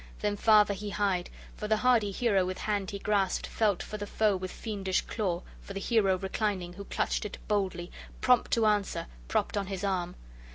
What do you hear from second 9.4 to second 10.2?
on his arm.